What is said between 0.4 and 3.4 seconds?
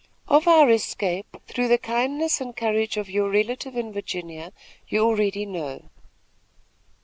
our escape, through the kindness and courage of your